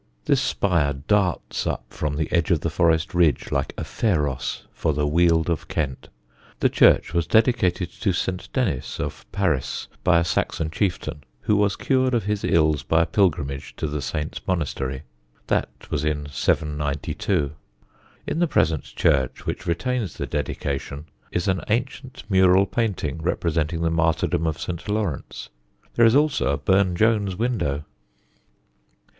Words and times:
This 0.25 0.41
spire 0.41 0.93
darts 0.93 1.67
up 1.67 1.83
from 1.91 2.15
the 2.15 2.27
edge 2.31 2.49
of 2.49 2.61
the 2.61 2.71
forest 2.71 3.13
ridge 3.13 3.51
like 3.51 3.71
a 3.77 3.83
Pharos 3.83 4.63
for 4.73 4.93
the 4.93 5.05
Weald 5.05 5.47
of 5.47 5.67
Kent. 5.67 6.09
The 6.59 6.69
church 6.69 7.13
was 7.13 7.27
dedicated 7.27 7.91
to 8.01 8.11
St. 8.11 8.51
Denis 8.51 8.99
of 8.99 9.31
Paris 9.31 9.87
by 10.03 10.17
a 10.17 10.23
Saxon 10.23 10.71
chieftain 10.71 11.23
who 11.41 11.55
was 11.55 11.75
cured 11.75 12.15
of 12.15 12.23
his 12.23 12.43
ills 12.43 12.81
by 12.81 13.03
a 13.03 13.05
pilgrimage 13.05 13.75
to 13.75 13.85
the 13.85 14.01
Saint's 14.01 14.41
monastery. 14.47 15.03
That 15.45 15.69
was 15.91 16.03
in 16.03 16.25
792. 16.31 17.51
In 18.25 18.39
the 18.39 18.47
present 18.47 18.85
church, 18.85 19.45
which 19.45 19.67
retains 19.67 20.15
the 20.15 20.25
dedication, 20.25 21.05
is 21.31 21.47
an 21.47 21.61
ancient 21.69 22.23
mural 22.27 22.65
painting 22.65 23.19
representing 23.21 23.81
the 23.81 23.91
martyrdom 23.91 24.47
of 24.47 24.59
St. 24.59 24.89
Lawrence. 24.89 25.49
There 25.93 26.07
is 26.07 26.15
also 26.15 26.47
a 26.49 26.57
Burne 26.57 26.95
Jones 26.95 27.35
window. 27.35 27.85